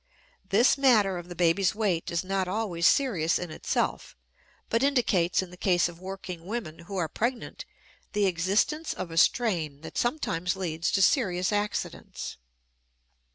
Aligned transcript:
This 0.49 0.79
matter 0.79 1.19
of 1.19 1.29
the 1.29 1.35
baby's 1.35 1.75
weight 1.75 2.09
is 2.09 2.23
not 2.23 2.47
always 2.47 2.87
serious 2.87 3.37
in 3.37 3.51
itself, 3.51 4.15
but 4.67 4.81
indicates 4.81 5.43
in 5.43 5.51
the 5.51 5.57
case 5.57 5.87
of 5.87 5.99
working 6.01 6.47
women 6.47 6.79
who 6.89 6.97
are 6.97 7.07
pregnant 7.07 7.65
the 8.13 8.25
existence 8.25 8.93
of 8.95 9.11
a 9.11 9.15
strain 9.17 9.81
that 9.81 9.99
sometimes 9.99 10.55
leads 10.55 10.89
to 10.93 11.03
serious 11.03 11.51
accidents. 11.51 12.37